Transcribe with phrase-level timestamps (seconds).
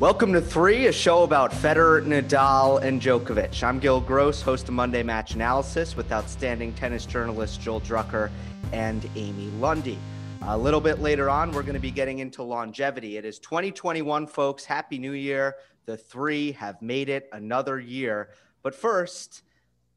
[0.00, 3.62] Welcome to Three, a show about Federer, Nadal, and Djokovic.
[3.62, 8.30] I'm Gil Gross, host of Monday Match Analysis with outstanding tennis journalists Joel Drucker
[8.72, 9.98] and Amy Lundy.
[10.46, 13.18] A little bit later on, we're going to be getting into longevity.
[13.18, 14.64] It is 2021, folks.
[14.64, 15.56] Happy New Year.
[15.84, 18.30] The three have made it another year.
[18.62, 19.42] But first,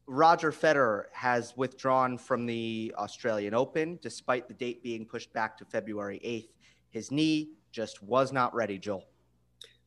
[0.06, 5.64] Roger Federer has withdrawn from the Australian Open despite the date being pushed back to
[5.64, 6.50] February 8th.
[6.90, 9.06] His knee just was not ready, Joel.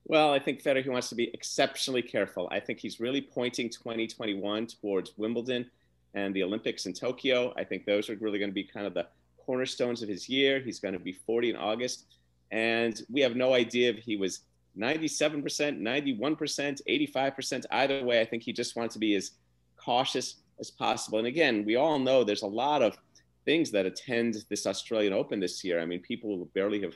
[0.09, 2.47] Well, I think Federer wants to be exceptionally careful.
[2.49, 5.69] I think he's really pointing 2021 towards Wimbledon
[6.13, 7.53] and the Olympics in Tokyo.
[7.57, 10.61] I think those are really going to be kind of the cornerstones of his year.
[10.61, 12.05] He's going to be 40 in August.
[12.51, 14.43] And we have no idea if he was
[14.79, 17.65] 97%, 91%, 85%.
[17.69, 19.31] Either way, I think he just wants to be as
[19.75, 21.17] cautious as possible.
[21.17, 22.97] And again, we all know there's a lot of
[23.43, 25.81] things that attend this Australian Open this year.
[25.81, 26.95] I mean, people barely have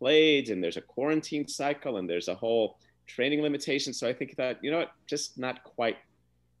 [0.00, 3.92] played, and there's a quarantine cycle, and there's a whole training limitation.
[3.92, 5.98] So I think that you know what, just not quite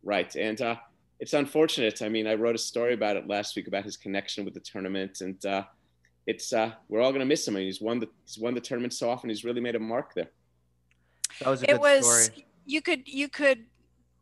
[0.04, 0.32] right.
[0.36, 0.76] And uh,
[1.18, 2.02] it's unfortunate.
[2.02, 4.60] I mean, I wrote a story about it last week about his connection with the
[4.60, 5.64] tournament, and uh,
[6.26, 7.56] it's uh, we're all going to miss him.
[7.56, 9.30] I mean, he's won the he's won the tournament so often.
[9.30, 10.30] He's really made a mark there.
[11.40, 12.46] That was a it good was story.
[12.66, 13.66] you could you could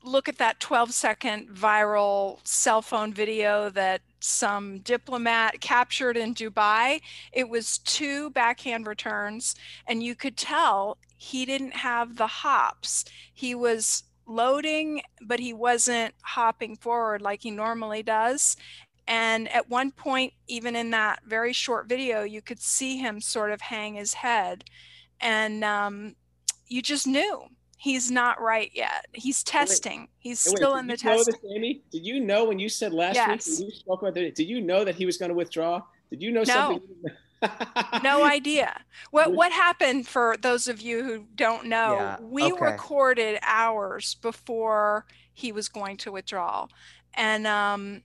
[0.03, 7.01] look at that 12 second viral cell phone video that some diplomat captured in Dubai.
[7.33, 9.55] It was two backhand returns,
[9.87, 13.05] and you could tell he didn't have the hops.
[13.33, 18.57] He was loading, but he wasn't hopping forward like he normally does.
[19.07, 23.51] And at one point, even in that very short video, you could see him sort
[23.51, 24.65] of hang his head.
[25.21, 26.15] And um,
[26.69, 29.07] you just knew he's not right yet.
[29.15, 30.09] He's testing.
[30.19, 31.35] He's wait, still did in the you know testing.
[31.43, 31.83] this, Amy?
[31.91, 33.47] Did you know when you said last Yes.
[33.59, 35.81] week you spoke about the, did you know that he was going to withdraw?
[36.11, 36.81] Did you know something?
[38.03, 38.81] no idea.
[39.11, 41.95] What what happened for those of you who don't know?
[41.95, 42.65] Yeah, We okay.
[42.65, 46.67] recorded hours before he was going to withdraw,
[47.15, 48.03] and um,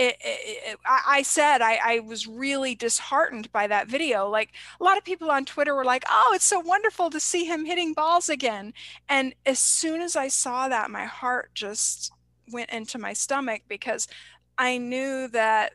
[0.00, 4.28] it, it, I said I, I was really disheartened by that video.
[4.28, 4.50] Like
[4.80, 7.66] a lot of people on Twitter were like, "Oh, it's so wonderful to see him
[7.66, 8.72] hitting balls again."
[9.08, 12.12] And as soon as I saw that, my heart just
[12.50, 14.08] went into my stomach because
[14.56, 15.72] I knew that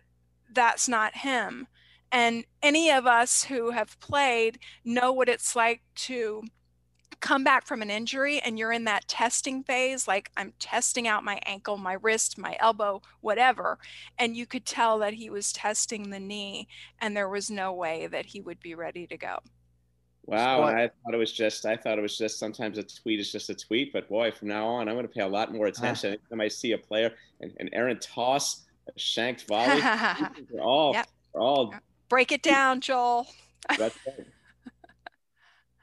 [0.52, 1.68] that's not him.
[2.12, 6.44] And any of us who have played know what it's like to
[7.20, 11.24] come back from an injury and you're in that testing phase like I'm testing out
[11.24, 13.80] my ankle, my wrist, my elbow, whatever.
[14.20, 16.68] And you could tell that he was testing the knee
[17.00, 19.40] and there was no way that he would be ready to go.
[20.28, 23.20] Wow, So I thought it was just I thought it was just sometimes a tweet
[23.20, 25.54] is just a tweet, but boy, from now on I'm going to pay a lot
[25.54, 25.78] more uh-huh.
[25.78, 26.10] attention.
[26.10, 27.12] Anytime I see a player
[27.42, 29.82] and an Aaron toss, a shanked volley,
[30.52, 31.08] they're all Yep.
[31.34, 31.74] they're all
[32.10, 33.28] Break it down, Joel.
[33.78, 34.28] that's right.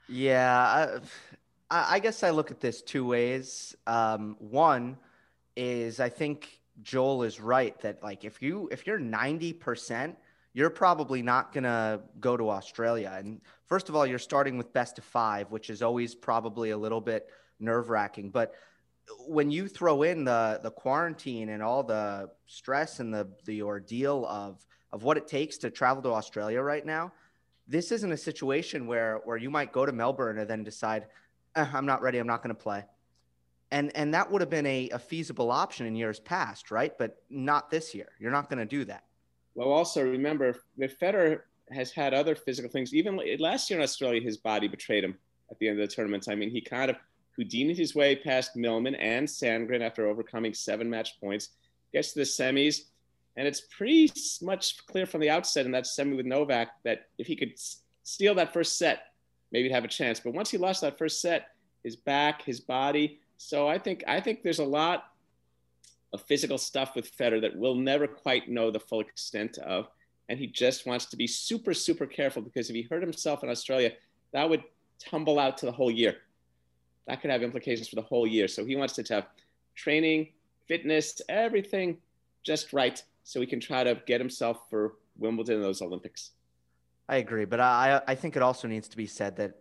[0.07, 0.99] Yeah,
[1.69, 3.75] I, I guess I look at this two ways.
[3.87, 4.97] Um, one
[5.55, 10.17] is I think Joel is right that like if you if you're ninety percent,
[10.53, 13.13] you're probably not gonna go to Australia.
[13.17, 16.77] And first of all, you're starting with best of five, which is always probably a
[16.77, 18.29] little bit nerve wracking.
[18.29, 18.53] But
[19.27, 24.25] when you throw in the the quarantine and all the stress and the the ordeal
[24.27, 27.11] of of what it takes to travel to Australia right now,
[27.67, 31.07] this isn't a situation where where you might go to Melbourne and then decide,
[31.55, 32.85] "Eh, I'm not ready, I'm not going to play.
[33.71, 36.95] And and that would have been a, a feasible option in years past, right?
[36.97, 38.09] But not this year.
[38.19, 39.05] You're not going to do that.
[39.55, 41.41] Well, also remember Federer
[41.71, 42.93] has had other physical things.
[42.93, 45.17] Even last year in Australia, his body betrayed him
[45.49, 46.27] at the end of the tournament.
[46.29, 46.97] I mean, he kind of
[47.37, 51.49] Houdini'd his way past Millman and Sandgren after overcoming seven match points,
[51.91, 52.81] gets to the semis,
[53.35, 54.11] and it's pretty
[54.41, 57.53] much clear from the outset in that semi with Novak that if he could
[58.03, 59.13] steal that first set,
[59.51, 60.19] maybe he'd have a chance.
[60.19, 61.49] But once he lost that first set,
[61.83, 63.19] his back, his body.
[63.37, 65.05] So I think I think there's a lot
[66.13, 69.87] of physical stuff with Federer that we'll never quite know the full extent of.
[70.29, 73.49] And he just wants to be super, super careful because if he hurt himself in
[73.49, 73.91] Australia,
[74.31, 74.63] that would
[74.99, 76.17] tumble out to the whole year.
[77.07, 78.47] That could have implications for the whole year.
[78.47, 79.27] So he wants to have
[79.75, 80.29] training,
[80.67, 81.97] fitness, everything
[82.43, 86.31] just right so he can try to get himself for Wimbledon and those Olympics.
[87.09, 89.55] I agree, but I I think it also needs to be said that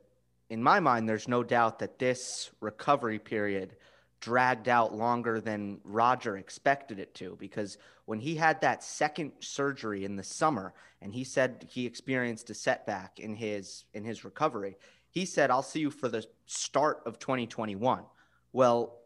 [0.49, 3.77] in my mind, there's no doubt that this recovery period
[4.21, 10.05] dragged out longer than Roger expected it to because when he had that second surgery
[10.05, 14.77] in the summer and he said he experienced a setback in his in his recovery
[15.11, 18.05] he said I'll see you for the start of 2021
[18.53, 19.01] well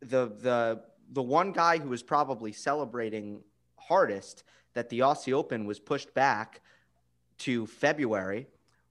[0.00, 3.40] the the the one guy who was probably celebrating
[3.88, 4.44] hardest
[4.74, 6.60] that the Aussie Open was pushed back
[7.38, 8.46] to February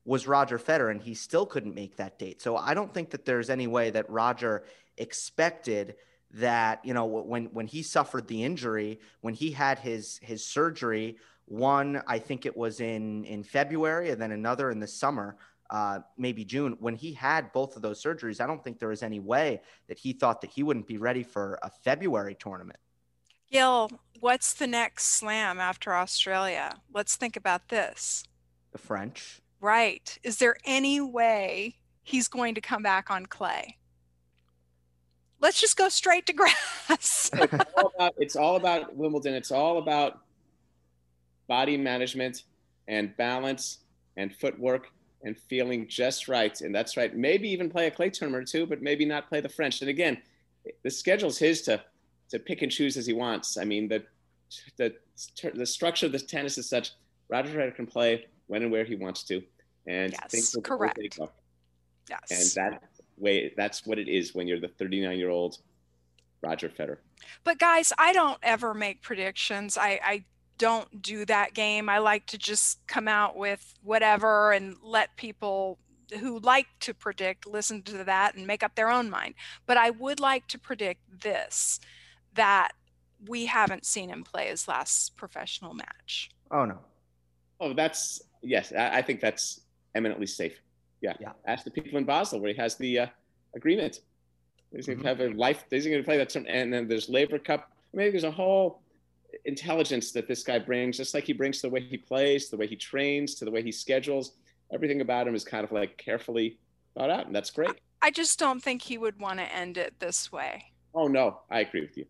[0.06, 2.42] was Roger Federer, and he still couldn't make that date.
[2.42, 4.64] So I don't think that there's any way that Roger
[4.98, 5.96] expected
[6.34, 11.16] that you know when when he suffered the injury when he had his his surgery
[11.46, 15.36] one i think it was in in february and then another in the summer
[15.70, 19.04] uh, maybe june when he had both of those surgeries i don't think there was
[19.04, 22.80] any way that he thought that he wouldn't be ready for a february tournament
[23.54, 23.90] gil
[24.20, 28.24] what's the next slam after australia let's think about this
[28.72, 33.78] the french right is there any way he's going to come back on clay
[35.44, 36.34] let's just go straight to
[36.90, 37.30] grass.
[37.30, 37.30] it's,
[37.78, 39.36] all about, it's all about Wimbledon.
[39.36, 40.20] It's all about
[41.48, 42.44] body management
[42.88, 43.80] and balance
[44.18, 44.88] and footwork
[45.24, 46.60] and feeling just right.
[46.62, 47.16] And that's right.
[47.16, 49.82] Maybe even play a clay tournament or two, but maybe not play the French.
[49.82, 50.18] And again,
[50.82, 51.84] the schedule's his to
[52.34, 53.58] to pick and choose as he wants.
[53.58, 54.04] I mean, the
[54.78, 54.94] the
[55.54, 56.92] the structure of the tennis is such.
[57.30, 59.42] Roger Federer can play when and where he wants to,
[59.88, 61.00] and yes, things correct.
[62.10, 62.84] Yes, and that
[63.18, 65.60] way that's what it is when you're the 39 year old
[66.42, 66.98] Roger Federer.
[67.44, 69.78] But guys, I don't ever make predictions.
[69.78, 70.26] I, I
[70.58, 71.88] don't do that game.
[71.88, 75.78] I like to just come out with whatever and let people
[76.20, 79.36] who like to predict listen to that and make up their own mind.
[79.66, 81.80] But I would like to predict this
[82.36, 82.74] that
[83.28, 86.30] we haven't seen him play his last professional match.
[86.52, 86.80] Oh no.
[87.60, 88.74] Oh, that's yes.
[88.78, 89.62] I, I think that's
[89.96, 90.62] eminently safe.
[91.02, 91.14] Yeah.
[91.20, 91.32] yeah.
[91.46, 93.08] Ask the people in Basel where he has the uh,
[93.56, 94.00] agreement.
[94.72, 95.66] He's going to have a life.
[95.70, 96.36] He's going to play that.
[96.36, 97.72] And then there's Laver Cup.
[97.94, 98.82] Maybe there's a whole
[99.46, 102.58] intelligence that this guy brings, just like he brings to the way he plays, the
[102.58, 104.34] way he trains, to the way he schedules.
[104.74, 106.58] Everything about him is kind of like carefully
[106.96, 107.72] thought out, and that's great.
[108.02, 110.72] I just don't think he would want to end it this way.
[110.96, 112.06] Oh no, I agree with you.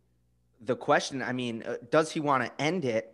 [0.64, 3.14] The question, I mean, uh, does he want to end it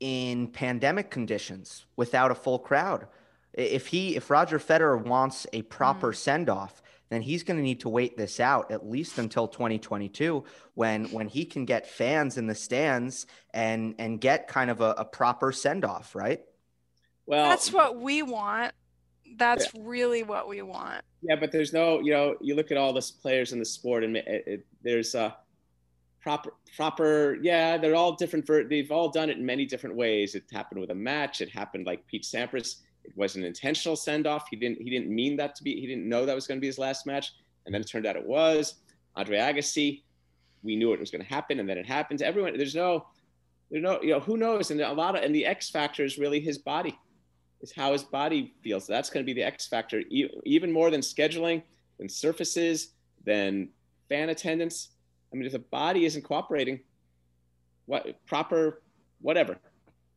[0.00, 3.06] in pandemic conditions without a full crowd?
[3.52, 6.16] If he if Roger Federer wants a proper mm.
[6.16, 10.44] send off, then he's going to need to wait this out at least until 2022
[10.74, 14.94] when when he can get fans in the stands and and get kind of a,
[14.98, 16.42] a proper send off, right?
[17.26, 18.72] Well, that's what we want.
[19.36, 19.82] That's yeah.
[19.84, 21.02] really what we want.
[21.22, 24.04] Yeah, but there's no, you know, you look at all the players in the sport,
[24.04, 25.36] and it, it, there's a
[26.20, 27.38] proper, proper.
[27.42, 28.46] Yeah, they're all different.
[28.46, 30.34] For, they've all done it in many different ways.
[30.34, 31.40] It happened with a match.
[31.40, 34.46] It happened like Pete Sampras it was an intentional send off.
[34.50, 35.80] He didn't he didn't mean that to be.
[35.80, 37.32] He didn't know that was going to be his last match,
[37.66, 38.76] and then it turned out it was.
[39.16, 40.02] Andre Agassi,
[40.62, 42.22] we knew it was going to happen, and then it happened.
[42.22, 43.06] Everyone, there's no,
[43.70, 44.70] there's no, you know, who knows?
[44.70, 46.96] And a lot of, and the X factor is really his body,
[47.60, 48.86] is how his body feels.
[48.86, 51.62] That's going to be the X factor, even more than scheduling,
[51.98, 52.92] than surfaces,
[53.24, 53.70] than
[54.08, 54.90] fan attendance.
[55.32, 56.80] I mean, if the body isn't cooperating,
[57.86, 58.82] what proper,
[59.20, 59.58] whatever,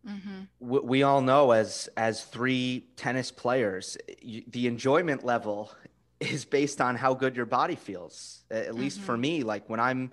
[0.07, 0.41] Mm-hmm.
[0.59, 5.71] We, we all know as as three tennis players, you, the enjoyment level
[6.19, 8.43] is based on how good your body feels.
[8.51, 8.79] At mm-hmm.
[8.79, 9.21] least for mm-hmm.
[9.21, 10.11] me, like when I'm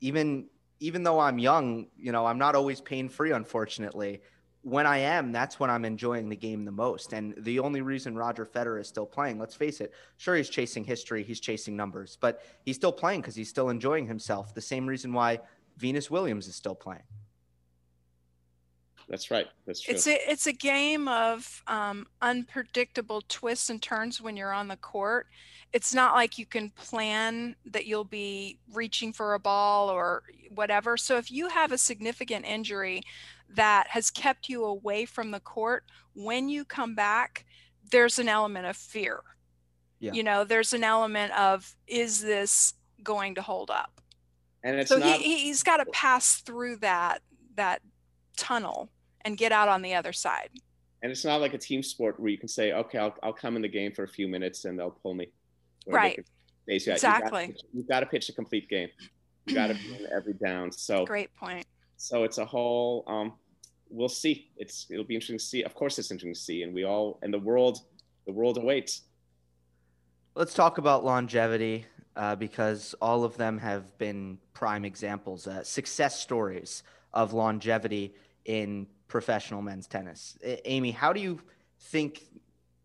[0.00, 0.46] even
[0.80, 4.22] even though I'm young, you know, I'm not always pain free, unfortunately.
[4.68, 7.12] When I am, that's when I'm enjoying the game the most.
[7.12, 10.84] And the only reason Roger Federer is still playing, let's face it, sure, he's chasing
[10.84, 14.54] history, he's chasing numbers, but he's still playing because he's still enjoying himself.
[14.54, 15.40] The same reason why
[15.78, 17.02] Venus Williams is still playing.
[19.08, 19.46] That's right.
[19.66, 19.94] That's true.
[19.94, 24.76] It's a it's a game of um, unpredictable twists and turns when you're on the
[24.76, 25.28] court.
[25.72, 30.96] It's not like you can plan that you'll be reaching for a ball or whatever.
[30.96, 33.02] So if you have a significant injury
[33.54, 37.44] that has kept you away from the court, when you come back,
[37.90, 39.20] there's an element of fear.
[40.00, 40.12] Yeah.
[40.12, 44.00] You know, there's an element of is this going to hold up?
[44.62, 47.22] And it's so not- he, he's got to pass through that
[47.56, 47.82] that
[48.36, 48.90] tunnel
[49.22, 50.50] and get out on the other side.
[51.02, 53.56] And it's not like a team sport where you can say, okay, I'll, I'll come
[53.56, 55.28] in the game for a few minutes and they'll pull me.
[55.86, 56.18] right.
[56.66, 57.54] exactly.
[57.72, 58.88] You've got, to pitch a complete game.
[59.46, 60.72] You've got to be in every down.
[60.72, 61.66] So great point.
[61.98, 63.04] So it's a whole.
[63.06, 63.34] Um,
[63.90, 64.50] we'll see.
[64.56, 65.64] It's it'll be interesting to see.
[65.64, 67.80] Of course, it's interesting to see, and we all and the world,
[68.24, 69.02] the world awaits.
[70.34, 71.84] Let's talk about longevity
[72.16, 78.14] uh, because all of them have been prime examples, uh, success stories of longevity
[78.44, 80.38] in professional men's tennis.
[80.64, 81.40] Amy, how do you
[81.80, 82.22] think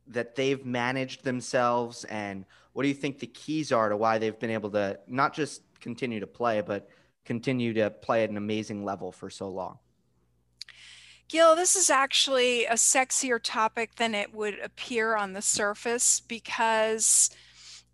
[0.08, 4.39] that they've managed themselves and what do you think the keys are to why they've
[4.39, 6.89] been able to not just continue to play but
[7.25, 9.80] continue to play at an amazing level for so long?
[11.30, 17.30] Gil, this is actually a sexier topic than it would appear on the surface because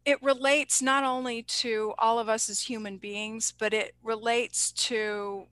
[0.04, 5.46] it relates not only to all of us as human beings, but it relates to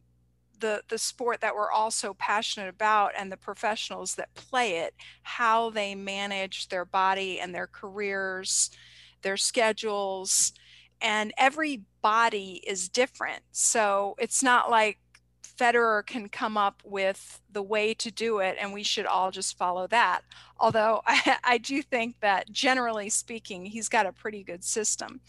[0.59, 4.93] the the sport that we're all so passionate about and the professionals that play it
[5.21, 8.71] how they manage their body and their careers
[9.21, 10.53] their schedules
[11.01, 14.99] and every body is different so it's not like
[15.57, 19.57] Federer can come up with the way to do it and we should all just
[19.57, 20.21] follow that.
[20.59, 25.21] Although I, I, do think that generally speaking, he's got a pretty good system.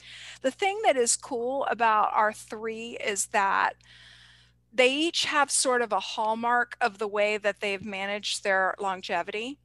[0.42, 3.74] The thing that is cool about our three is that
[4.72, 9.58] they each have sort of a hallmark of the way that they've managed their longevity.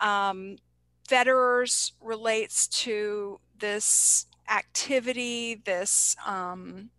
[0.00, 0.56] Um,
[1.06, 6.90] Federer's relates to this activity, this um,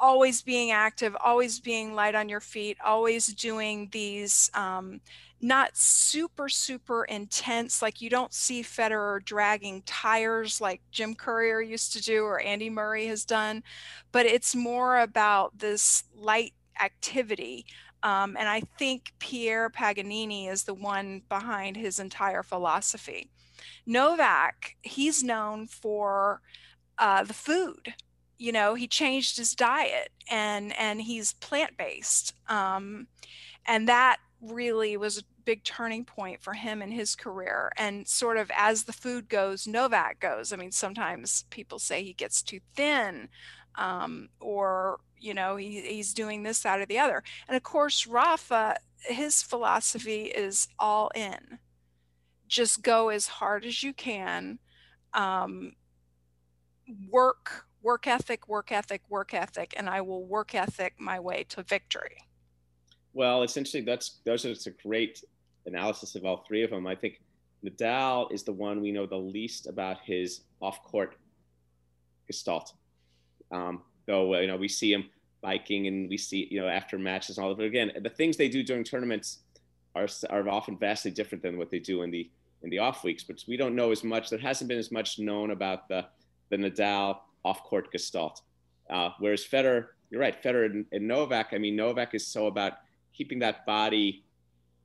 [0.00, 5.00] always being active, always being light on your feet, always doing these um,
[5.42, 7.80] not super, super intense.
[7.80, 12.70] Like you don't see Federer dragging tires like Jim Courier used to do or Andy
[12.70, 13.62] Murray has done,
[14.12, 17.64] but it's more about this light activity.
[18.02, 23.30] Um, and I think Pierre Paganini is the one behind his entire philosophy.
[23.86, 26.40] Novak, he's known for
[26.98, 27.94] uh, the food.
[28.38, 33.06] You know, he changed his diet and and he's plant based, um,
[33.66, 37.70] and that really was a big turning point for him in his career.
[37.76, 40.52] And sort of as the food goes, Novak goes.
[40.52, 43.28] I mean, sometimes people say he gets too thin,
[43.76, 47.22] um, or you know, he, he's doing this, that, or the other.
[47.46, 51.58] And of course, Rafa, his philosophy is all in.
[52.50, 54.58] Just go as hard as you can.
[55.14, 55.72] Um,
[57.08, 61.62] work, work ethic, work ethic, work ethic, and I will work ethic my way to
[61.62, 62.18] victory.
[63.12, 65.24] Well, essentially, that's those are a great
[65.64, 66.88] analysis of all three of them.
[66.88, 67.20] I think
[67.64, 71.14] Nadal is the one we know the least about his off-court
[72.26, 72.72] gestalt.
[73.52, 75.04] Um, though you know we see him
[75.40, 77.66] biking and we see you know after matches and all of it.
[77.66, 79.38] Again, the things they do during tournaments
[79.94, 82.28] are are often vastly different than what they do in the
[82.62, 83.24] in the off weeks.
[83.24, 84.30] But we don't know as much.
[84.30, 86.06] There hasn't been as much known about the
[86.50, 88.42] the Nadal off-court gestalt.
[88.90, 91.50] Uh, whereas Federer, you're right, Federer and, and Novak.
[91.52, 92.74] I mean, Novak is so about
[93.14, 94.24] keeping that body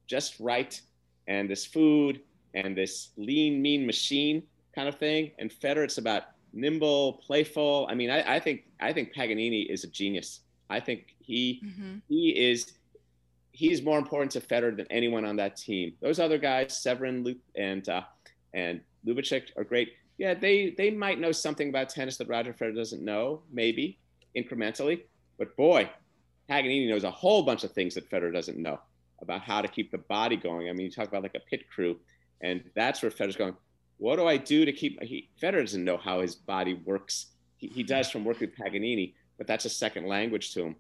[0.08, 0.80] just right
[1.28, 2.22] and this food
[2.54, 4.44] and this lean, mean machine
[4.76, 5.32] kind of thing.
[5.40, 7.88] And Federer, it's about nimble, playful.
[7.90, 10.42] I mean, I, I think I think Paganini is a genius.
[10.70, 11.98] I think he mm-hmm.
[12.08, 12.74] he is
[13.56, 15.94] he's more important to Federer than anyone on that team.
[16.02, 18.02] Those other guys, Severin, and uh,
[18.54, 19.94] and Ljubicic are great.
[20.18, 23.98] Yeah, they they might know something about tennis that Roger Federer doesn't know, maybe
[24.36, 25.04] incrementally.
[25.38, 25.90] But boy,
[26.50, 28.80] Paganini knows a whole bunch of things that Federer doesn't know
[29.22, 30.70] about how to keep the body going.
[30.70, 31.98] I mean, you talk about like a pit crew,
[32.42, 33.56] and that's where Federer's going.
[33.98, 35.02] What do I do to keep?
[35.02, 37.28] He, Federer doesn't know how his body works.
[37.58, 40.76] He, he does from working with Paganini, but that's a second language to him.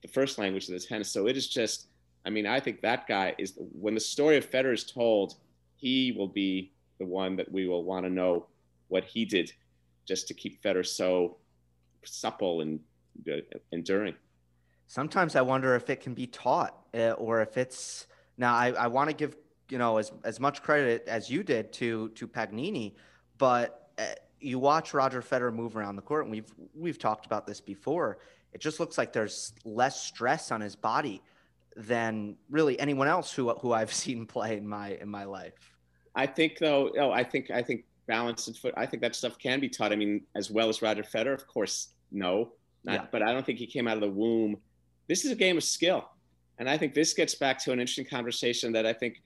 [0.00, 1.10] The first language is tennis.
[1.10, 1.88] So it is just.
[2.24, 5.34] I mean, I think that guy is when the story of Federer is told,
[5.76, 8.46] he will be the one that we will want to know
[8.88, 9.52] what he did
[10.06, 11.36] just to keep Federer so
[12.04, 12.80] supple and
[13.30, 13.36] uh,
[13.72, 14.14] enduring
[14.86, 18.86] sometimes I wonder if it can be taught uh, or if it's now I, I
[18.86, 19.36] want to give
[19.68, 22.94] you know as as much credit as you did to to Paganini,
[23.38, 24.06] but uh,
[24.40, 28.18] you watch Roger Federer move around the court, and we've we've talked about this before.
[28.52, 31.20] It just looks like there's less stress on his body
[31.76, 35.72] than really anyone else who who I've seen play in my in my life.
[36.14, 38.74] I think though, oh, I think I think balance and foot.
[38.76, 39.92] I think that stuff can be taught.
[39.92, 42.52] I mean, as well as Roger Federer, of course, no,
[42.84, 43.06] not, yeah.
[43.10, 44.56] but I don't think he came out of the womb
[45.08, 46.08] this is a game of skill.
[46.58, 49.22] And I think this gets back to an interesting conversation that I think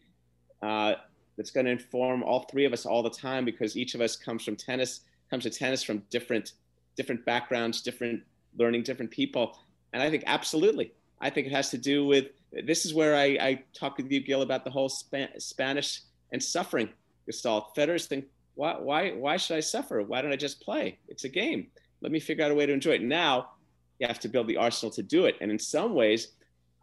[0.63, 0.95] uh,
[1.37, 4.17] that's going to inform all three of us all the time because each of us
[4.17, 5.01] comes from tennis,
[5.31, 6.53] comes to tennis from different
[6.97, 8.23] different backgrounds, different
[8.57, 9.57] learning, different people.
[9.93, 13.25] And I think absolutely, I think it has to do with this is where I,
[13.41, 16.01] I talk with you, Gil, about the whole Sp- Spanish
[16.33, 16.89] and suffering
[17.27, 17.75] gestalt.
[17.77, 20.03] Federer's think, why, why, why should I suffer?
[20.03, 20.99] Why don't I just play?
[21.09, 21.69] It's a game.
[22.01, 23.03] Let me figure out a way to enjoy it.
[23.03, 23.51] Now,
[23.99, 25.37] you have to build the arsenal to do it.
[25.41, 26.29] And in some ways,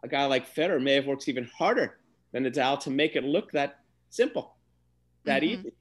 [0.04, 1.98] a guy like Federer may have worked even harder
[2.32, 4.54] than Nadal to make it look that simple,
[5.24, 5.60] that mm-hmm.
[5.60, 5.72] easy.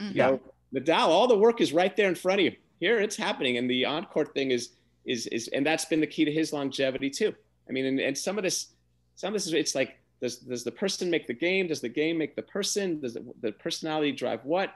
[0.00, 0.08] Mm-hmm.
[0.08, 0.40] You know,
[0.74, 2.56] Nadal, all the work is right there in front of you.
[2.80, 3.58] Here it's happening.
[3.58, 4.70] And the on-court thing is,
[5.04, 7.34] is, is, and that's been the key to his longevity too.
[7.68, 8.74] I mean, and, and some of this,
[9.14, 11.68] some of this is, it's like, does, does the person make the game?
[11.68, 13.00] Does the game make the person?
[13.00, 14.74] Does the, the personality drive what?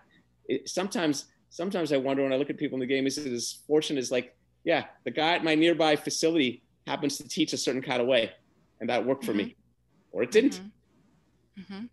[0.49, 3.33] It, sometimes, sometimes I wonder when I look at people in the game, is it
[3.33, 7.57] as fortunate as like yeah, the guy at my nearby facility happens to teach a
[7.57, 8.31] certain kind of way,
[8.81, 9.49] and that worked for mm-hmm.
[9.49, 9.57] me,
[10.13, 10.61] or it didn't.
[11.59, 11.75] Mm-hmm.
[11.75, 11.85] mm-hmm.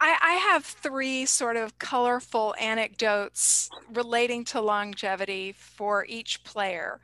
[0.00, 7.00] I, I have three sort of colorful anecdotes relating to longevity for each player.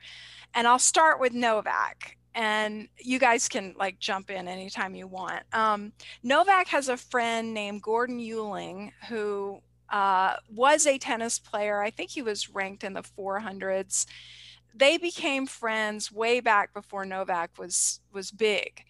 [0.53, 2.17] And I'll start with Novak.
[2.35, 5.43] And you guys can like jump in anytime you want.
[5.53, 11.81] Um, Novak has a friend named Gordon Uehling who uh, was a tennis player.
[11.81, 14.05] I think he was ranked in the 400s.
[14.73, 18.83] They became friends way back before Novak was was big,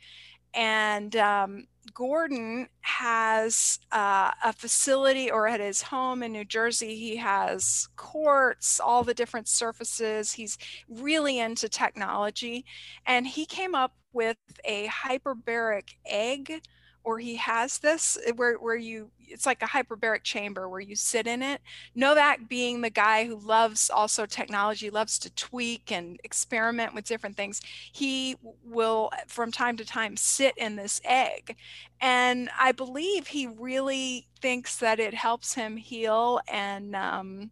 [0.56, 7.18] and um, Gordon has uh, a facility, or at his home in New Jersey, he
[7.18, 10.34] has courts, all the different surfaces.
[10.34, 10.58] He's
[10.90, 12.66] really into technology.
[13.06, 16.62] And he came up with a hyperbaric egg
[17.06, 20.96] or he has this eh, where, where you it's like a hyperbaric chamber where you
[20.96, 21.62] sit in it.
[21.96, 27.36] Novak being the guy who loves also technology loves to tweak and experiment with different
[27.36, 31.56] things he will from time to time sit in this egg.
[32.02, 37.52] And i believe he really thinks that it helps him heal and um,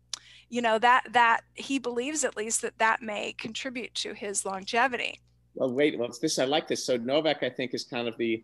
[0.49, 5.19] you know that that he believes at least that that may contribute to his longevity.
[5.55, 6.85] Well wait well this i like this.
[6.85, 8.43] So novak i think is kind of the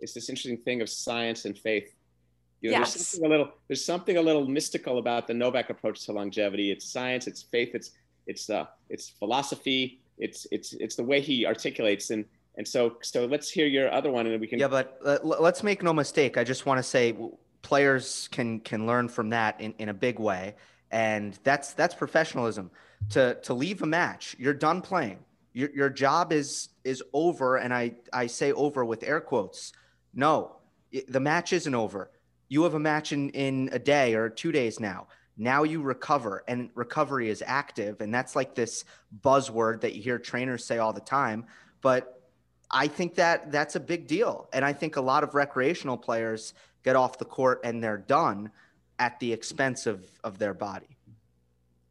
[0.00, 1.94] it's this interesting thing of science and faith.
[2.60, 2.94] You know, yes.
[2.94, 6.70] there's something a little there's something a little mystical about the Novak approach to longevity.
[6.70, 7.92] It's science, it's faith, it's
[8.26, 12.24] it's uh it's philosophy, it's it's it's the way he articulates and
[12.56, 15.62] and so so let's hear your other one and we can Yeah, but uh, let's
[15.62, 16.36] make no mistake.
[16.36, 17.16] I just want to say
[17.62, 20.54] players can can learn from that in, in a big way
[20.90, 22.70] and that's that's professionalism.
[23.10, 25.18] To to leave a match, you're done playing.
[25.52, 29.72] Your your job is is over and I I say over with air quotes
[30.14, 30.56] no,
[31.08, 32.10] the match isn't over.
[32.48, 35.06] You have a match in, in a day or two days now.
[35.36, 38.00] Now you recover, and recovery is active.
[38.00, 38.84] And that's like this
[39.22, 41.46] buzzword that you hear trainers say all the time.
[41.80, 42.20] But
[42.70, 44.48] I think that that's a big deal.
[44.52, 48.50] And I think a lot of recreational players get off the court and they're done
[48.98, 50.98] at the expense of, of their body.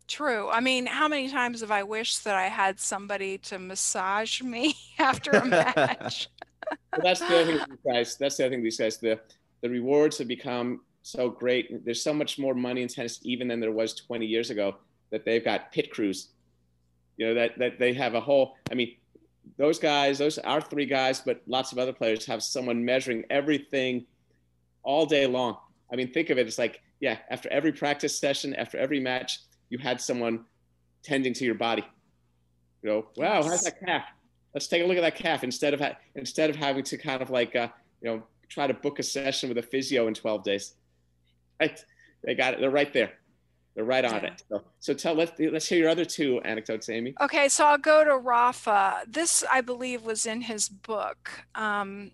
[0.08, 0.50] True.
[0.50, 4.76] I mean, how many times have I wished that I had somebody to massage me
[5.00, 6.30] after a match?
[7.04, 8.18] That's the other thing these guys.
[8.18, 8.98] That's the other thing these guys.
[8.98, 9.20] The
[9.62, 11.86] the rewards have become so great.
[11.86, 14.76] There's so much more money in tennis even than there was 20 years ago.
[15.12, 16.30] That they've got pit crews.
[17.18, 18.56] You know that that they have a whole.
[18.72, 18.96] I mean,
[19.58, 24.06] those guys, those our three guys, but lots of other players have someone measuring everything
[24.84, 25.58] all day long.
[25.92, 26.48] I mean, think of it.
[26.48, 30.46] It's like yeah, after every practice session, after every match, you had someone
[31.04, 31.86] tending to your body.
[32.84, 34.04] You know, wow, how's that calf?
[34.54, 37.22] Let's take a look at that calf instead of ha- instead of having to kind
[37.22, 37.68] of like uh,
[38.02, 40.74] you know try to book a session with a physio in 12 days.
[41.60, 41.84] Right,
[42.24, 42.60] they got it.
[42.60, 43.12] They're right there.
[43.76, 44.44] They're right on it.
[44.50, 47.14] So, so tell let's let's hear your other two anecdotes, Amy.
[47.22, 49.04] Okay, so I'll go to Rafa.
[49.08, 51.46] This I believe was in his book.
[51.56, 52.12] Um,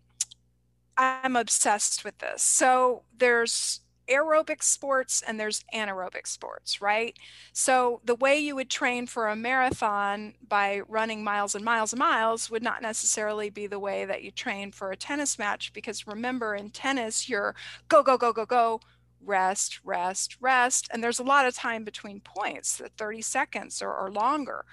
[0.97, 2.43] I'm obsessed with this.
[2.43, 7.17] So there's aerobic sports and there's anaerobic sports, right?
[7.53, 11.99] So the way you would train for a marathon by running miles and miles and
[11.99, 16.07] miles would not necessarily be the way that you train for a tennis match because
[16.07, 17.55] remember in tennis you're
[17.87, 18.79] go go go go go
[19.23, 24.11] rest rest rest and there's a lot of time between points 30 seconds or, or
[24.11, 24.65] longer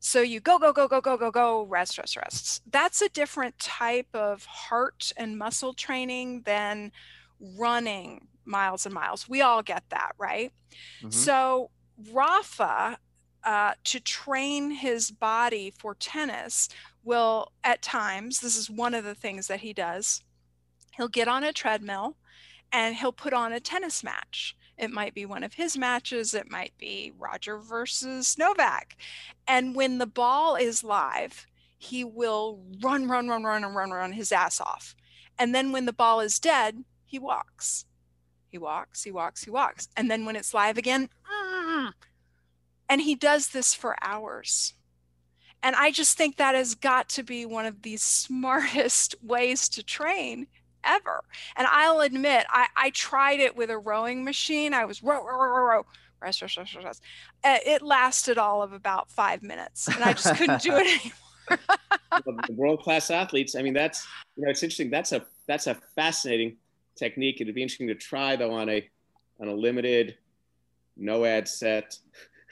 [0.00, 2.62] so you go, go, go, go, go, go, go, rest, rest, rest.
[2.70, 6.92] That's a different type of heart and muscle training than
[7.56, 9.28] running miles and miles.
[9.28, 10.52] We all get that, right?
[10.98, 11.10] Mm-hmm.
[11.10, 11.70] So
[12.12, 12.98] Rafa,
[13.44, 16.68] uh, to train his body for tennis,
[17.04, 20.22] will at times, this is one of the things that he does,
[20.96, 22.16] he'll get on a treadmill
[22.72, 24.56] and he'll put on a tennis match.
[24.76, 28.96] It might be one of his matches, it might be Roger versus Novak.
[29.46, 31.46] And when the ball is live,
[31.78, 34.94] he will run, run, run, run, and run, run his ass off.
[35.38, 37.86] And then when the ball is dead, he walks.
[38.50, 39.88] He walks, he walks, he walks.
[39.96, 41.92] And then when it's live again, mm,
[42.88, 44.74] and he does this for hours.
[45.62, 49.82] And I just think that has got to be one of the smartest ways to
[49.82, 50.46] train
[50.84, 51.24] ever.
[51.56, 54.72] And I'll admit, I, I tried it with a rowing machine.
[54.72, 55.86] I was row, row, row, row, row,
[56.22, 57.02] rest, rest, rest, rest.
[57.42, 60.86] Uh, it lasted all of about five minutes, and I just couldn't do it
[61.50, 62.44] anymore.
[62.50, 63.56] World class athletes.
[63.56, 64.90] I mean, that's you know, it's interesting.
[64.90, 66.56] That's a that's a fascinating
[66.98, 67.40] technique.
[67.40, 68.88] It'd be interesting to try though on a
[69.40, 70.16] on a limited
[70.96, 71.98] no ad set.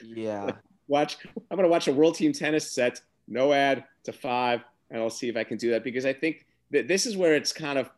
[0.03, 0.51] Yeah.
[0.89, 1.19] watch
[1.51, 5.29] I'm gonna watch a world team tennis set, no ad to five, and I'll see
[5.29, 7.91] if I can do that because I think that this is where it's kind of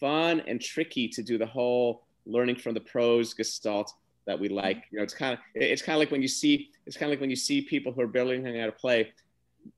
[0.00, 3.92] fun and tricky to do the whole learning from the pros gestalt
[4.26, 4.84] that we like.
[4.90, 7.14] You know, it's kind of it's kind of like when you see it's kind of
[7.14, 9.12] like when you see people who are barely learning how to play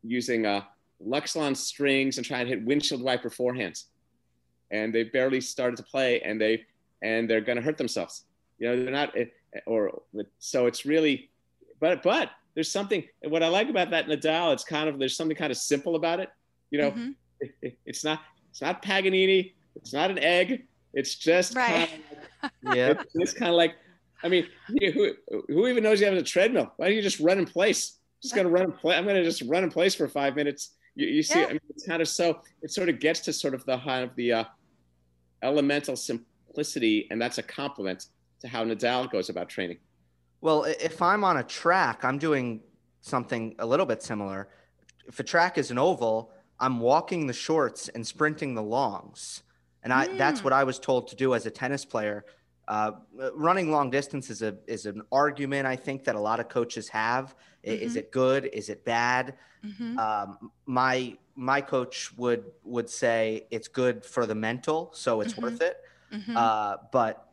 [0.02, 0.62] using uh,
[1.06, 3.84] Luxilon strings and trying to hit windshield wiper forehands
[4.70, 6.64] and they barely started to play and they
[7.02, 8.24] and they're going to hurt themselves
[8.58, 9.24] you know they're not eh,
[9.66, 10.02] or
[10.38, 11.30] so it's really
[11.80, 15.36] but but there's something what i like about that nadal it's kind of there's something
[15.36, 16.30] kind of simple about it
[16.70, 17.10] You know, mm-hmm.
[17.40, 19.54] it, it, it's not it's not Paganini.
[19.76, 20.66] It's not an egg.
[20.94, 21.88] It's just right.
[21.88, 22.02] kind
[22.42, 22.90] of, yeah.
[22.90, 23.74] It's, it's kind of like,
[24.22, 25.12] I mean, who
[25.48, 26.72] who even knows you have a treadmill?
[26.76, 27.98] Why don't you just run in place?
[28.22, 28.96] Just gonna run in place.
[28.96, 30.70] I'm gonna just run in place for five minutes.
[30.94, 31.46] You, you see, yeah.
[31.46, 32.40] I mean, it's kind of so.
[32.62, 34.44] It sort of gets to sort of the kind of the uh,
[35.42, 38.06] elemental simplicity, and that's a compliment
[38.40, 39.78] to how Nadal goes about training.
[40.40, 42.60] Well, if I'm on a track, I'm doing
[43.02, 44.48] something a little bit similar.
[45.06, 49.42] If a track is an oval, I'm walking the shorts and sprinting the longs.
[49.82, 50.18] And I, mm.
[50.18, 52.24] that's what I was told to do as a tennis player.
[52.68, 52.92] Uh,
[53.34, 56.88] running long distance is a is an argument I think that a lot of coaches
[56.88, 57.34] have.
[57.66, 57.82] Mm-hmm.
[57.82, 58.48] Is it good?
[58.52, 59.34] Is it bad?
[59.64, 59.98] Mm-hmm.
[59.98, 65.42] Um, my my coach would would say it's good for the mental, so it's mm-hmm.
[65.42, 65.78] worth it.
[66.12, 66.36] Mm-hmm.
[66.36, 67.30] Uh, but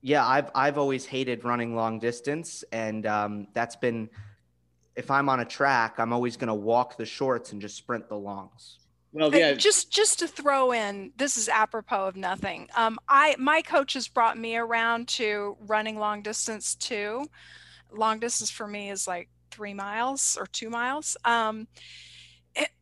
[0.00, 4.08] yeah, I've I've always hated running long distance, and um, that's been
[4.96, 8.08] if I'm on a track, I'm always going to walk the shorts and just sprint
[8.08, 8.78] the longs.
[9.12, 9.52] Well, yeah.
[9.52, 12.68] Just just to throw in, this is apropos of nothing.
[12.74, 17.26] Um, I my coach has brought me around to running long distance too.
[17.92, 21.18] Long distance for me is like three miles or two miles.
[21.26, 21.68] Um,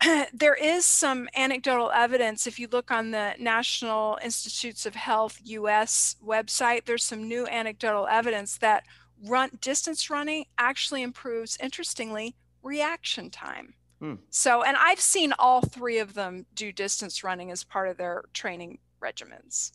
[0.33, 2.47] there is some anecdotal evidence.
[2.47, 8.07] If you look on the National Institutes of Health US website, there's some new anecdotal
[8.09, 8.85] evidence that
[9.25, 13.75] run distance running actually improves, interestingly, reaction time.
[14.01, 14.15] Hmm.
[14.31, 18.25] So, and I've seen all three of them do distance running as part of their
[18.33, 19.73] training regimens.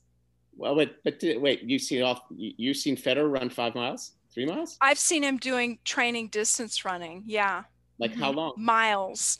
[0.57, 4.77] Well, but but wait, you've seen off you've seen Federer run five miles, three miles?
[4.81, 7.23] I've seen him doing training distance running.
[7.25, 7.63] Yeah.
[7.99, 8.21] Like mm-hmm.
[8.21, 8.53] how long?
[8.57, 9.37] Miles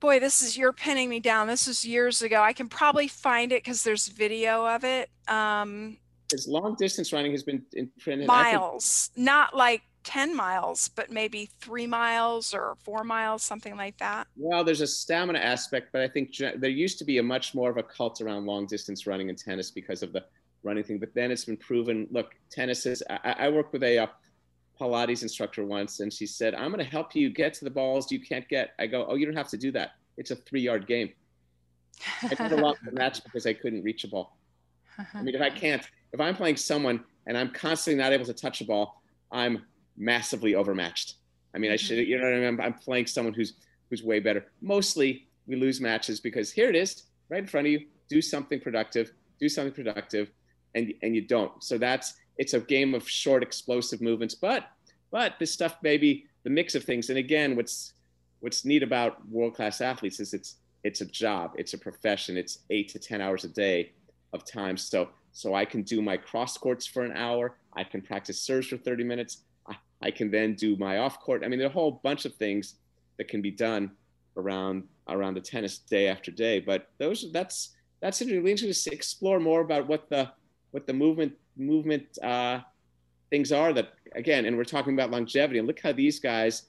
[0.00, 1.46] boy, this is you're pinning me down.
[1.46, 2.42] This was years ago.
[2.42, 5.10] I can probably find it because there's video of it.
[5.28, 5.98] Um,
[6.32, 8.26] His long distance running has been in print.
[8.26, 13.98] Miles, think- not like 10 miles, but maybe three miles or four miles, something like
[13.98, 14.26] that.
[14.36, 17.70] Well, there's a stamina aspect, but I think there used to be a much more
[17.70, 20.24] of a cult around long distance running and tennis because of the
[20.62, 20.98] running thing.
[20.98, 22.08] But then it's been proven.
[22.10, 23.02] Look, tennis is.
[23.10, 24.06] I, I work with a uh,
[24.80, 28.10] Pilates instructor once, and she said, "I'm going to help you get to the balls
[28.10, 29.92] you can't get." I go, "Oh, you don't have to do that.
[30.16, 31.10] It's a three-yard game."
[32.22, 34.36] I never lost the match because I couldn't reach a ball.
[35.14, 38.32] I mean, if I can't, if I'm playing someone and I'm constantly not able to
[38.32, 39.64] touch a ball, I'm
[39.96, 41.16] massively overmatched.
[41.54, 42.10] I mean, I should, mm-hmm.
[42.10, 42.60] you know what I mean?
[42.60, 43.54] I'm playing someone who's
[43.90, 44.46] who's way better.
[44.62, 47.86] Mostly, we lose matches because here it is, right in front of you.
[48.08, 49.12] Do something productive.
[49.38, 50.30] Do something productive,
[50.74, 51.62] and and you don't.
[51.62, 54.34] So that's it's a game of short, explosive movements.
[54.34, 54.70] But
[55.10, 57.10] but this stuff maybe the mix of things.
[57.10, 57.92] And again, what's
[58.40, 62.60] what's neat about world class athletes is it's it's a job, it's a profession, it's
[62.70, 63.92] eight to ten hours a day
[64.32, 64.78] of time.
[64.78, 67.56] So so I can do my cross courts for an hour.
[67.74, 69.42] I can practice serves for 30 minutes.
[69.68, 71.42] I, I can then do my off court.
[71.44, 72.76] I mean, there's a whole bunch of things
[73.18, 73.92] that can be done
[74.38, 76.58] around around the tennis day after day.
[76.58, 78.42] But those that's that's interesting.
[78.42, 80.32] We need to explore more about what the
[80.70, 82.60] what the movement movement uh,
[83.30, 85.58] things are that again, and we're talking about longevity.
[85.58, 86.64] And look how these guys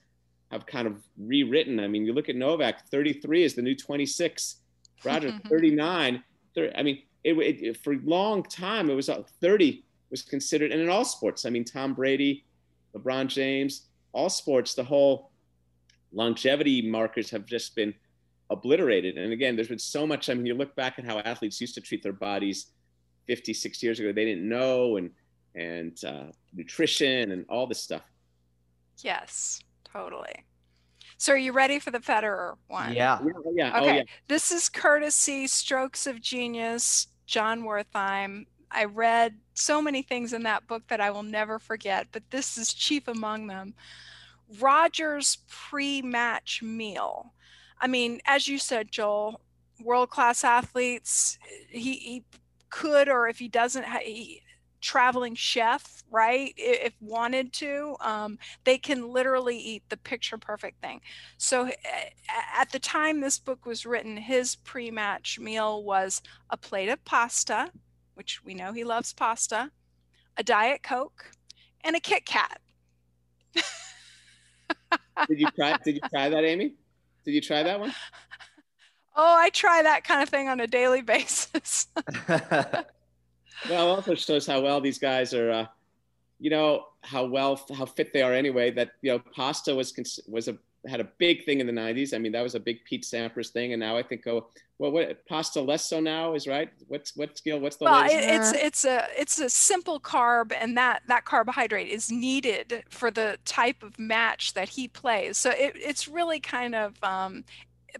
[0.50, 1.80] have kind of rewritten.
[1.80, 4.56] I mean, you look at Novak, 33 is the new 26.
[5.04, 6.22] Roger, 39.
[6.54, 10.70] 30, I mean, it, it, for a long time, it was uh, 30 was considered,
[10.70, 12.44] and in all sports, I mean, Tom Brady,
[12.94, 15.30] LeBron James, all sports, the whole
[16.12, 17.94] longevity markers have just been
[18.50, 19.16] obliterated.
[19.16, 20.28] And again, there's been so much.
[20.28, 22.71] I mean, you look back at how athletes used to treat their bodies
[23.26, 25.10] 50, 60 years ago, they didn't know, and
[25.54, 28.02] and uh, nutrition and all this stuff.
[28.98, 30.44] Yes, totally.
[31.18, 32.94] So are you ready for the Federer one?
[32.94, 33.20] Yeah.
[33.24, 33.32] Yeah.
[33.36, 33.78] Oh, yeah.
[33.78, 33.90] Okay.
[33.90, 34.02] Oh, yeah.
[34.28, 38.46] This is courtesy Strokes of Genius, Jon Wertheim.
[38.70, 42.56] I read so many things in that book that I will never forget, but this
[42.56, 43.74] is chief among them.
[44.58, 47.34] Roger's pre-match meal.
[47.80, 49.40] I mean, as you said, Joel,
[49.82, 52.24] world-class athletes, he, he
[52.72, 54.42] could, or if he doesn't, he,
[54.80, 56.52] traveling chef, right?
[56.56, 61.00] If wanted to, um, they can literally eat the picture perfect thing.
[61.38, 61.70] So
[62.54, 67.02] at the time this book was written, his pre match meal was a plate of
[67.04, 67.70] pasta,
[68.14, 69.70] which we know he loves pasta,
[70.36, 71.30] a Diet Coke,
[71.84, 72.60] and a Kit Kat.
[73.54, 76.74] did you try did you try that, Amy?
[77.24, 77.94] Did you try that one?
[79.14, 81.88] Oh, I try that kind of thing on a daily basis
[82.28, 82.86] well,
[83.68, 85.50] it also shows how well these guys are.
[85.50, 85.66] Uh,
[86.38, 88.70] you know how well how fit they are anyway.
[88.70, 89.94] That you know, pasta was
[90.26, 92.14] was a had a big thing in the '90s.
[92.14, 94.48] I mean, that was a big Pete Sampras thing, and now I think oh,
[94.78, 96.68] well, what pasta less so now is right.
[96.88, 97.60] What's what skill?
[97.60, 98.04] What's the well?
[98.10, 103.38] It's it's a it's a simple carb, and that that carbohydrate is needed for the
[103.44, 105.38] type of match that he plays.
[105.38, 107.44] So it, it's really kind of um,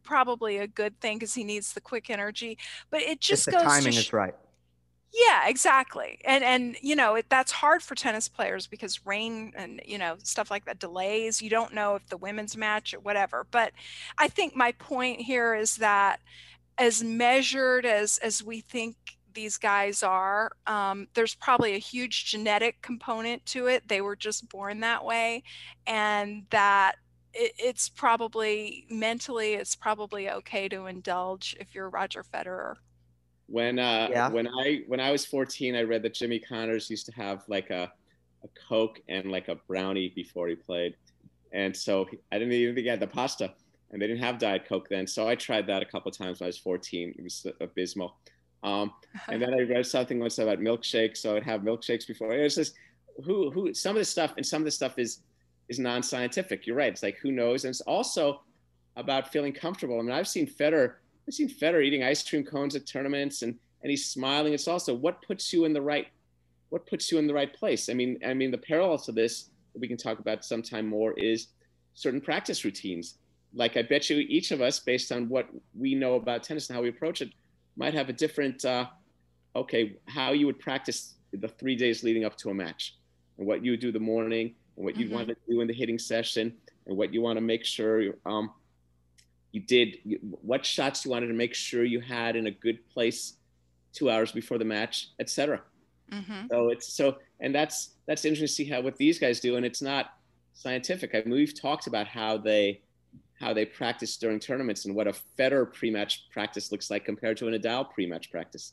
[0.03, 2.59] probably a good thing because he needs the quick energy.
[2.91, 4.35] But it just the goes timing to is right.
[5.13, 6.21] Yeah, exactly.
[6.25, 10.17] And and you know, it, that's hard for tennis players because rain and you know,
[10.23, 11.43] stuff like that delays.
[11.43, 13.47] You don't know if the women's match or whatever.
[13.51, 13.73] But
[14.17, 16.21] I think my point here is that
[16.79, 18.97] as measured as as we think
[19.35, 23.89] these guys are, um, there's probably a huge genetic component to it.
[23.89, 25.43] They were just born that way,
[25.87, 26.97] and that
[27.35, 32.75] it, it's probably mentally, it's probably okay to indulge if you're Roger Federer.
[33.47, 34.29] When uh, yeah.
[34.29, 37.71] when I when I was 14, I read that Jimmy Connors used to have like
[37.71, 37.93] a
[38.45, 40.97] a Coke and like a brownie before he played,
[41.53, 43.53] and so I didn't even think he had the pasta,
[43.91, 45.07] and they didn't have Diet Coke then.
[45.07, 47.15] So I tried that a couple times when I was 14.
[47.17, 48.17] It was abysmal.
[48.63, 48.93] Um,
[49.29, 52.33] and then I read something once about milkshakes, so I'd have milkshakes before.
[52.33, 52.75] It's just
[53.25, 55.21] who who some of the stuff and some of the stuff is
[55.69, 56.67] is non-scientific.
[56.67, 56.93] You're right.
[56.93, 58.43] It's like who knows, and it's also
[58.97, 59.99] about feeling comfortable.
[59.99, 60.95] I mean, I've seen Federer
[61.27, 64.53] I've seen Federer eating ice cream cones at tournaments and and he's smiling.
[64.53, 66.09] It's also what puts you in the right
[66.69, 67.89] what puts you in the right place.
[67.89, 71.13] I mean, I mean the parallel to this that we can talk about sometime more
[71.19, 71.49] is
[71.95, 73.19] certain practice routines.
[73.55, 75.49] Like I bet you each of us, based on what
[75.79, 77.31] we know about tennis and how we approach it,
[77.77, 78.87] might have a different uh,
[79.55, 82.97] okay, how you would practice the three days leading up to a match
[83.39, 85.15] and what you do the morning and what you mm-hmm.
[85.15, 86.55] want to do in the hitting session
[86.87, 88.51] and what you want to make sure um,
[89.53, 93.35] you did what shots you wanted to make sure you had in a good place
[93.93, 95.61] two hours before the match etc
[96.11, 96.47] mm-hmm.
[96.51, 99.67] so it's so and that's that's interesting to see how what these guys do and
[99.67, 100.15] it's not
[100.55, 102.81] scientific i mean we've talked about how they
[103.43, 107.49] how they practice during tournaments and what a Federer pre-match practice looks like compared to
[107.49, 108.73] a Nadal pre-match practice.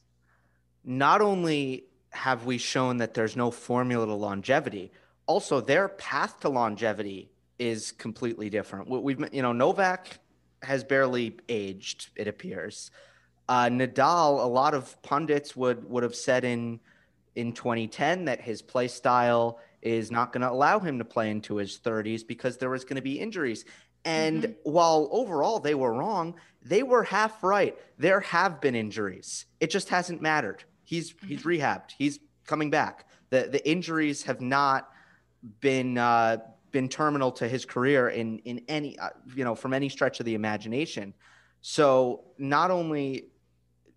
[0.85, 4.91] Not only have we shown that there's no formula to longevity,
[5.29, 8.89] also their path to longevity is completely different.
[8.89, 10.19] We've you know Novak
[10.63, 12.89] has barely aged, it appears.
[13.47, 16.79] Uh, Nadal, a lot of pundits would would have said in
[17.35, 21.55] in 2010 that his play style is not going to allow him to play into
[21.57, 23.63] his 30s because there was going to be injuries.
[24.03, 24.71] And mm-hmm.
[24.71, 27.77] while overall they were wrong, they were half right.
[27.97, 29.45] There have been injuries.
[29.59, 30.63] It just hasn't mattered.
[30.85, 31.27] He's mm-hmm.
[31.27, 31.91] he's rehabbed.
[31.95, 33.05] He's coming back.
[33.29, 34.89] The the injuries have not
[35.61, 36.37] been uh,
[36.71, 40.25] been terminal to his career in in any uh, you know from any stretch of
[40.25, 41.13] the imagination.
[41.61, 43.27] So not only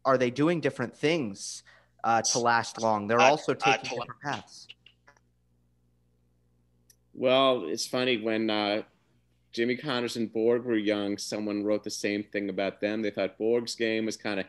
[0.04, 1.62] are they doing different things
[2.02, 4.66] uh, to last long, they're also taking different paths.
[7.14, 8.82] Well, it's funny when uh,
[9.52, 11.18] Jimmy Connors and Borg were young.
[11.18, 13.02] Someone wrote the same thing about them.
[13.02, 14.46] They thought Borg's game was kind of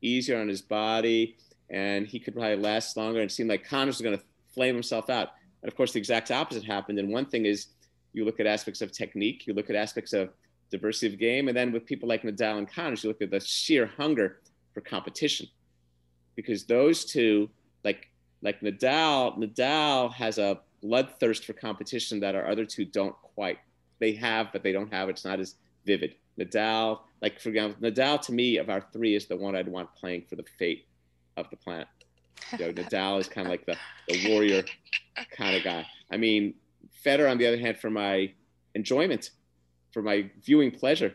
[0.00, 1.36] easier on his body,
[1.68, 3.20] and he could probably last longer.
[3.20, 5.30] And it seemed like Connors was going to flame himself out.
[5.62, 6.98] And of course, the exact opposite happened.
[6.98, 7.68] And one thing is,
[8.12, 10.30] you look at aspects of technique, you look at aspects of
[10.70, 13.40] diversity of game, and then with people like Nadal and Connors, you look at the
[13.40, 14.40] sheer hunger
[14.72, 15.46] for competition,
[16.34, 17.50] because those two,
[17.84, 18.08] like
[18.42, 23.58] like Nadal, Nadal has a bloodthirst for competition that our other two don't quite.
[23.98, 25.08] They have, but they don't have.
[25.08, 26.14] It's not as vivid.
[26.38, 29.94] Nadal, like for example, Nadal to me of our three is the one I'd want
[29.94, 30.86] playing for the fate
[31.36, 31.88] of the planet.
[32.52, 33.76] You know, Nadal is kind of like the,
[34.08, 34.62] the warrior
[35.30, 35.86] kind of guy.
[36.10, 36.54] I mean,
[37.04, 38.32] Federer, on the other hand, for my
[38.74, 39.30] enjoyment,
[39.92, 41.14] for my viewing pleasure.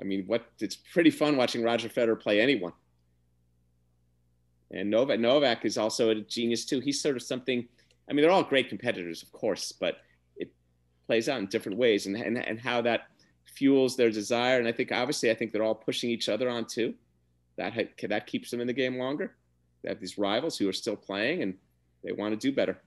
[0.00, 2.72] I mean, what it's pretty fun watching Roger Federer play anyone.
[4.70, 6.80] And Novak, Novak is also a genius too.
[6.80, 7.66] He's sort of something.
[8.08, 9.96] I mean, they're all great competitors, of course, but
[10.36, 10.50] it
[11.06, 13.08] plays out in different ways, and and, and how that
[13.44, 14.58] fuels their desire.
[14.58, 16.94] And I think obviously, I think they're all pushing each other on too.
[17.56, 17.72] That
[18.08, 19.34] that keeps them in the game longer.
[19.82, 21.54] They have these rivals who are still playing, and
[22.04, 22.78] they want to do better.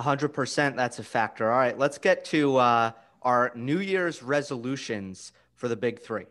[0.00, 1.50] 100% that's a factor.
[1.50, 6.26] All right, let's get to uh, our New Year's resolutions for the big three.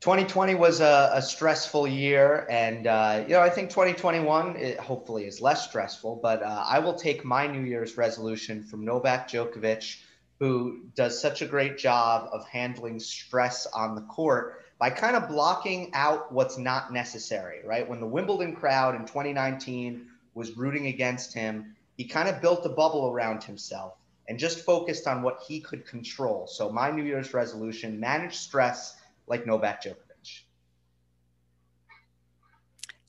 [0.00, 5.26] 2020 was a, a stressful year, and uh, you know I think 2021 it hopefully
[5.26, 6.18] is less stressful.
[6.20, 10.00] But uh, I will take my New Year's resolution from Novak Djokovic,
[10.40, 15.28] who does such a great job of handling stress on the court by kind of
[15.28, 17.60] blocking out what's not necessary.
[17.64, 22.66] Right when the Wimbledon crowd in 2019 was rooting against him, he kind of built
[22.66, 23.92] a bubble around himself
[24.28, 26.48] and just focused on what he could control.
[26.48, 28.96] So my New Year's resolution: manage stress
[29.28, 30.40] like Novak Djokovic.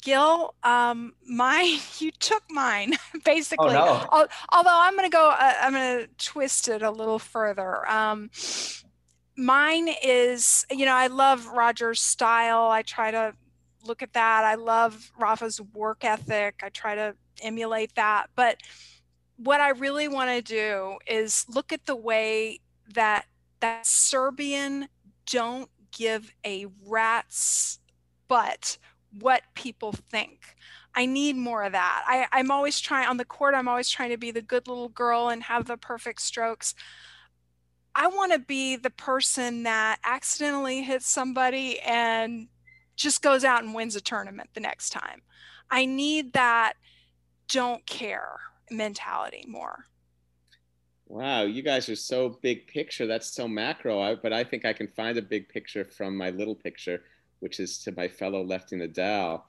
[0.03, 2.93] Gil, um, mine, you took mine
[3.25, 3.69] basically.
[3.69, 4.27] Oh, no.
[4.51, 7.89] Although I'm going to go, uh, I'm going to twist it a little further.
[7.89, 8.29] Um,
[9.36, 12.69] mine is, you know, I love Roger's style.
[12.69, 13.34] I try to
[13.84, 14.43] look at that.
[14.43, 16.62] I love Rafa's work ethic.
[16.62, 18.27] I try to emulate that.
[18.35, 18.57] But
[19.37, 22.59] what I really want to do is look at the way
[22.93, 23.25] that
[23.59, 24.89] that Serbian
[25.25, 27.79] don't give a rat's
[28.27, 28.77] butt
[29.19, 30.55] what people think.
[30.95, 32.03] I need more of that.
[32.05, 34.89] I, I'm always trying on the court, I'm always trying to be the good little
[34.89, 36.75] girl and have the perfect strokes.
[37.95, 42.47] I want to be the person that accidentally hits somebody and
[42.95, 45.21] just goes out and wins a tournament the next time.
[45.69, 46.73] I need that
[47.49, 48.39] don't care
[48.71, 49.86] mentality more.
[51.08, 53.06] Wow, you guys are so big picture.
[53.06, 54.01] That's so macro.
[54.01, 57.03] I, but I think I can find a big picture from my little picture,
[57.39, 59.43] which is to my fellow lefty Nadal.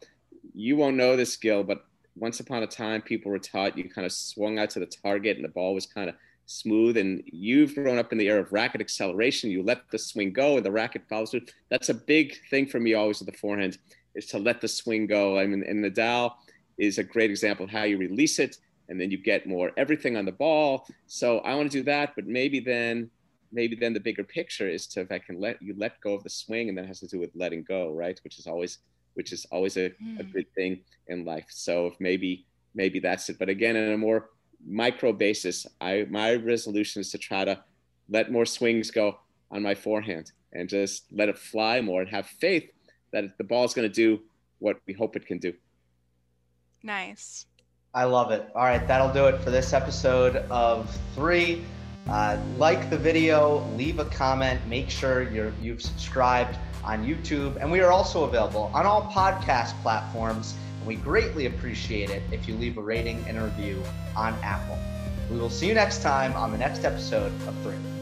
[0.54, 4.04] You won't know this, Gil, but once upon a time, people were taught you kind
[4.04, 6.96] of swung out to the target and the ball was kind of smooth.
[6.96, 9.50] And you've grown up in the era of racket acceleration.
[9.50, 11.46] You let the swing go and the racket follows through.
[11.70, 13.78] That's a big thing for me always with the forehand
[14.14, 15.38] is to let the swing go.
[15.38, 16.34] I mean, and Nadal
[16.78, 18.56] is a great example of how you release it
[18.88, 20.86] and then you get more everything on the ball.
[21.06, 23.10] So I want to do that, but maybe then
[23.52, 26.24] maybe then the bigger picture is to if I can let you let go of
[26.24, 28.18] the swing and that has to do with letting go, right?
[28.24, 28.78] Which is always
[29.14, 30.18] which is always a, mm.
[30.18, 31.46] a good thing in life.
[31.48, 33.38] So if maybe maybe that's it.
[33.38, 34.30] But again, on a more
[34.66, 37.62] micro basis, I my resolution is to try to
[38.08, 39.18] let more swings go
[39.50, 42.70] on my forehand and just let it fly more and have faith
[43.12, 44.20] that the ball is going to do
[44.58, 45.52] what we hope it can do.
[46.84, 47.46] Nice.
[47.94, 48.46] I love it.
[48.54, 51.64] All right, that'll do it for this episode of three.
[52.08, 57.72] Uh, like the video, leave a comment, make sure you're, you've subscribed on YouTube, and
[57.72, 60.54] we are also available on all podcast platforms.
[60.78, 63.82] And we greatly appreciate it if you leave a rating and a review
[64.14, 64.78] on Apple.
[65.30, 67.93] We will see you next time on the next episode of Three.